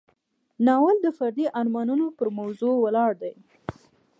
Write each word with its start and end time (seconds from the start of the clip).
ناول 0.65 0.97
د 1.01 1.07
فردي 1.17 1.45
ارمانونو 1.59 2.05
پر 2.17 2.27
موضوع 2.37 2.75
ولاړ 2.79 3.11
دی. 3.21 3.33